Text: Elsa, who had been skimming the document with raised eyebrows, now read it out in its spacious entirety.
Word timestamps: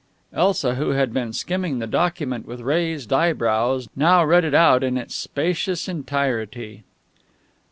Elsa, 0.33 0.73
who 0.73 0.93
had 0.93 1.13
been 1.13 1.31
skimming 1.31 1.77
the 1.77 1.85
document 1.85 2.47
with 2.47 2.59
raised 2.61 3.13
eyebrows, 3.13 3.87
now 3.95 4.25
read 4.25 4.43
it 4.43 4.55
out 4.55 4.83
in 4.83 4.97
its 4.97 5.13
spacious 5.13 5.87
entirety. 5.87 6.83